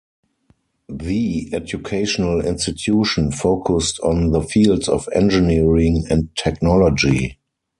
The 0.89 1.51
educational 1.53 2.43
institution 2.43 3.31
focused 3.31 3.99
on 3.99 4.31
the 4.31 4.41
fields 4.41 4.89
of 4.89 5.07
engineering 5.13 6.05
and 6.09 6.35
technology. 6.35 7.37